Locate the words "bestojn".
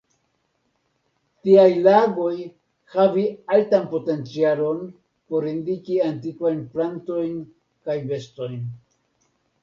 8.13-8.65